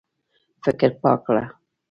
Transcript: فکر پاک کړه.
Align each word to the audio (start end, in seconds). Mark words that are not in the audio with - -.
فکر 0.63 0.89
پاک 1.01 1.19
کړه. 1.27 1.43